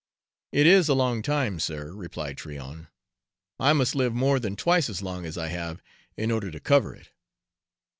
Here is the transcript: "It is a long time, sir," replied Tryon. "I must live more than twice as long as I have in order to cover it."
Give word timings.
"It 0.51 0.65
is 0.65 0.89
a 0.89 0.95
long 0.95 1.21
time, 1.21 1.59
sir," 1.59 1.93
replied 1.93 2.35
Tryon. 2.35 2.87
"I 3.59 3.71
must 3.73 3.93
live 3.93 4.15
more 4.15 4.39
than 4.39 4.55
twice 4.55 4.89
as 4.89 5.03
long 5.03 5.27
as 5.27 5.37
I 5.37 5.49
have 5.49 5.83
in 6.17 6.31
order 6.31 6.49
to 6.49 6.59
cover 6.59 6.95
it." 6.95 7.09